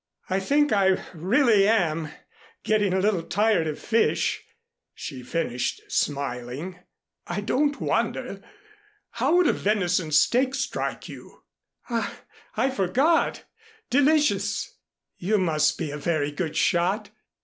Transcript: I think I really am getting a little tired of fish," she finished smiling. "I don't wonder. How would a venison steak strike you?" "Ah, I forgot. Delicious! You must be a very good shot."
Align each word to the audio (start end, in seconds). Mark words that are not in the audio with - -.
I 0.31 0.39
think 0.39 0.71
I 0.73 0.97
really 1.13 1.67
am 1.67 2.09
getting 2.63 2.91
a 2.91 2.99
little 2.99 3.21
tired 3.21 3.67
of 3.67 3.77
fish," 3.77 4.43
she 4.95 5.21
finished 5.21 5.79
smiling. 5.89 6.79
"I 7.27 7.41
don't 7.41 7.79
wonder. 7.79 8.41
How 9.11 9.35
would 9.35 9.45
a 9.45 9.53
venison 9.53 10.11
steak 10.11 10.55
strike 10.55 11.07
you?" 11.07 11.43
"Ah, 11.87 12.17
I 12.57 12.71
forgot. 12.71 13.43
Delicious! 13.91 14.75
You 15.19 15.37
must 15.37 15.77
be 15.77 15.91
a 15.91 15.97
very 15.99 16.31
good 16.31 16.57
shot." 16.57 17.11